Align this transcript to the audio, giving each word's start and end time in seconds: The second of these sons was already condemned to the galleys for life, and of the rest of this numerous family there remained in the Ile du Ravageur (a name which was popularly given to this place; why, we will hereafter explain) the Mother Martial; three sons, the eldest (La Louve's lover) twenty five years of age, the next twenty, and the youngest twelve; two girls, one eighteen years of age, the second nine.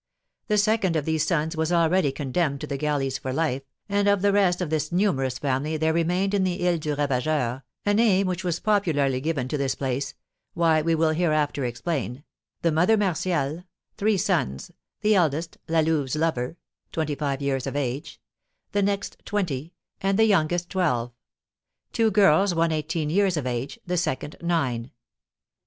The 0.47 0.57
second 0.57 0.95
of 0.95 1.05
these 1.05 1.27
sons 1.27 1.55
was 1.55 1.71
already 1.71 2.11
condemned 2.11 2.59
to 2.61 2.65
the 2.65 2.75
galleys 2.75 3.19
for 3.19 3.31
life, 3.31 3.61
and 3.87 4.07
of 4.07 4.23
the 4.23 4.33
rest 4.33 4.59
of 4.59 4.71
this 4.71 4.91
numerous 4.91 5.37
family 5.37 5.77
there 5.77 5.93
remained 5.93 6.33
in 6.33 6.43
the 6.43 6.67
Ile 6.67 6.79
du 6.79 6.95
Ravageur 6.95 7.61
(a 7.85 7.93
name 7.93 8.25
which 8.25 8.43
was 8.43 8.59
popularly 8.59 9.21
given 9.21 9.47
to 9.47 9.59
this 9.59 9.75
place; 9.75 10.15
why, 10.55 10.81
we 10.81 10.95
will 10.95 11.11
hereafter 11.11 11.65
explain) 11.65 12.23
the 12.63 12.71
Mother 12.71 12.97
Martial; 12.97 13.63
three 13.95 14.17
sons, 14.17 14.71
the 15.01 15.13
eldest 15.13 15.59
(La 15.67 15.81
Louve's 15.81 16.15
lover) 16.15 16.57
twenty 16.91 17.13
five 17.13 17.39
years 17.39 17.67
of 17.67 17.75
age, 17.75 18.19
the 18.71 18.81
next 18.81 19.17
twenty, 19.23 19.75
and 20.01 20.17
the 20.17 20.25
youngest 20.25 20.71
twelve; 20.71 21.11
two 21.93 22.09
girls, 22.09 22.55
one 22.55 22.71
eighteen 22.71 23.11
years 23.11 23.37
of 23.37 23.45
age, 23.45 23.79
the 23.85 23.97
second 23.97 24.35
nine. 24.41 24.89